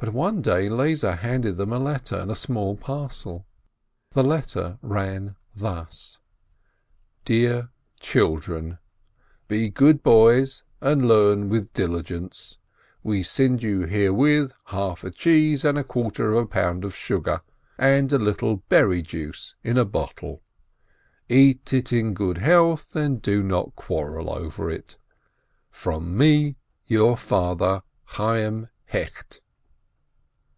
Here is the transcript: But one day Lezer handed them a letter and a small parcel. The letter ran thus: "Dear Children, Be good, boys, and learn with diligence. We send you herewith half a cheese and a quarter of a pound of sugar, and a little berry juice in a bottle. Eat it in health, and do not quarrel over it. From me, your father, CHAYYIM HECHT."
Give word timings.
But 0.00 0.12
one 0.12 0.42
day 0.42 0.68
Lezer 0.68 1.16
handed 1.16 1.56
them 1.56 1.72
a 1.72 1.78
letter 1.80 2.14
and 2.14 2.30
a 2.30 2.36
small 2.36 2.76
parcel. 2.76 3.48
The 4.12 4.22
letter 4.22 4.78
ran 4.80 5.34
thus: 5.56 6.18
"Dear 7.24 7.70
Children, 7.98 8.78
Be 9.48 9.68
good, 9.70 10.04
boys, 10.04 10.62
and 10.80 11.08
learn 11.08 11.48
with 11.48 11.72
diligence. 11.72 12.58
We 13.02 13.24
send 13.24 13.64
you 13.64 13.86
herewith 13.86 14.52
half 14.66 15.02
a 15.02 15.10
cheese 15.10 15.64
and 15.64 15.76
a 15.76 15.82
quarter 15.82 16.30
of 16.32 16.44
a 16.44 16.46
pound 16.46 16.84
of 16.84 16.94
sugar, 16.94 17.42
and 17.76 18.12
a 18.12 18.18
little 18.18 18.58
berry 18.68 19.02
juice 19.02 19.56
in 19.64 19.76
a 19.76 19.84
bottle. 19.84 20.44
Eat 21.28 21.72
it 21.72 21.92
in 21.92 22.14
health, 22.36 22.94
and 22.94 23.20
do 23.20 23.42
not 23.42 23.74
quarrel 23.74 24.30
over 24.32 24.70
it. 24.70 24.96
From 25.72 26.16
me, 26.16 26.54
your 26.86 27.16
father, 27.16 27.82
CHAYYIM 28.10 28.68
HECHT." 28.92 29.40